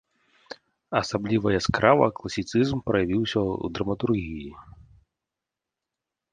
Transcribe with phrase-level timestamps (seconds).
[1.01, 4.51] Асабліва яскрава класіцызм праявіўся ў драматургіі.